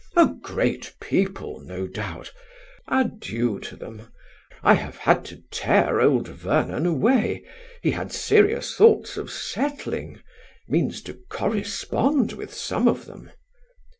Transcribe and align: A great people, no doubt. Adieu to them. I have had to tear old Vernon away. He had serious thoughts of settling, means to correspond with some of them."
A 0.15 0.25
great 0.25 0.95
people, 0.99 1.59
no 1.59 1.85
doubt. 1.85 2.33
Adieu 2.87 3.59
to 3.59 3.75
them. 3.75 4.11
I 4.63 4.73
have 4.73 4.97
had 4.97 5.23
to 5.25 5.43
tear 5.51 6.01
old 6.01 6.27
Vernon 6.27 6.87
away. 6.87 7.45
He 7.83 7.91
had 7.91 8.11
serious 8.11 8.75
thoughts 8.75 9.15
of 9.15 9.29
settling, 9.29 10.19
means 10.67 11.03
to 11.03 11.19
correspond 11.29 12.31
with 12.33 12.51
some 12.51 12.87
of 12.87 13.05
them." 13.05 13.29